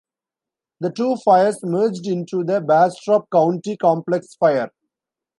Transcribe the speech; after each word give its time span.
The 0.79 0.89
two 0.91 1.15
fires 1.17 1.63
merged 1.63 2.07
into 2.07 2.43
the 2.43 2.59
Bastrop 2.59 3.27
County 3.31 3.77
Complex 3.77 4.33
fire. 4.33 4.71